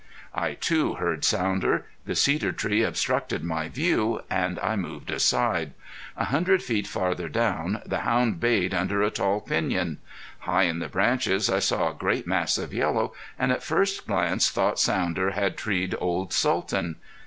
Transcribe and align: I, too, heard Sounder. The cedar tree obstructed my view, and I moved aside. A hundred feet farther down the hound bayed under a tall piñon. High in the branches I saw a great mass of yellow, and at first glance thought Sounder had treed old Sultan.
I, 0.33 0.55
too, 0.55 0.95
heard 0.95 1.23
Sounder. 1.23 1.85
The 2.05 2.15
cedar 2.15 2.51
tree 2.51 2.81
obstructed 2.81 3.43
my 3.43 3.69
view, 3.69 4.21
and 4.31 4.57
I 4.57 4.75
moved 4.75 5.11
aside. 5.11 5.73
A 6.17 6.25
hundred 6.25 6.63
feet 6.63 6.87
farther 6.87 7.29
down 7.29 7.83
the 7.85 7.99
hound 7.99 8.39
bayed 8.39 8.73
under 8.73 9.03
a 9.03 9.11
tall 9.11 9.41
piñon. 9.41 9.97
High 10.39 10.63
in 10.63 10.79
the 10.79 10.89
branches 10.89 11.51
I 11.51 11.59
saw 11.59 11.91
a 11.91 11.93
great 11.93 12.25
mass 12.25 12.57
of 12.57 12.73
yellow, 12.73 13.13
and 13.37 13.51
at 13.51 13.61
first 13.61 14.07
glance 14.07 14.49
thought 14.49 14.79
Sounder 14.79 15.33
had 15.37 15.55
treed 15.55 15.93
old 15.99 16.33
Sultan. 16.33 16.95